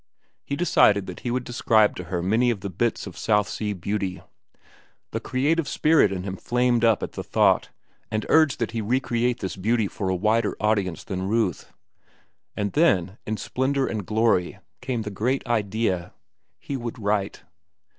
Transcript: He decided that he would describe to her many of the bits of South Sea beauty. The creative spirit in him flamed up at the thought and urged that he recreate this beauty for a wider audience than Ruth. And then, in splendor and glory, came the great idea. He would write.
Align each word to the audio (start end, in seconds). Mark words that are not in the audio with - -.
He 0.43 0.55
decided 0.55 1.05
that 1.05 1.19
he 1.19 1.29
would 1.29 1.43
describe 1.43 1.95
to 1.97 2.05
her 2.05 2.23
many 2.23 2.49
of 2.49 2.61
the 2.61 2.71
bits 2.71 3.05
of 3.05 3.15
South 3.15 3.47
Sea 3.47 3.71
beauty. 3.73 4.23
The 5.11 5.19
creative 5.19 5.67
spirit 5.67 6.11
in 6.11 6.23
him 6.23 6.37
flamed 6.37 6.83
up 6.83 7.03
at 7.03 7.11
the 7.11 7.23
thought 7.23 7.69
and 8.09 8.25
urged 8.27 8.57
that 8.57 8.71
he 8.71 8.81
recreate 8.81 9.41
this 9.41 9.55
beauty 9.55 9.87
for 9.87 10.09
a 10.09 10.15
wider 10.15 10.57
audience 10.59 11.03
than 11.03 11.27
Ruth. 11.29 11.71
And 12.57 12.73
then, 12.73 13.19
in 13.27 13.37
splendor 13.37 13.85
and 13.85 14.03
glory, 14.03 14.57
came 14.81 15.03
the 15.03 15.11
great 15.11 15.45
idea. 15.45 16.13
He 16.57 16.75
would 16.75 16.97
write. 16.97 17.43